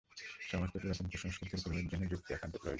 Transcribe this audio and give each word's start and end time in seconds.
সমস্ত 0.49 0.73
পুরাতন 0.73 1.05
কুসংস্কার 1.11 1.47
দূর 1.51 1.59
করিবার 1.63 1.89
জন্য 1.91 2.03
যুক্তি 2.11 2.29
একান্ত 2.33 2.53
প্রয়োজন। 2.53 2.69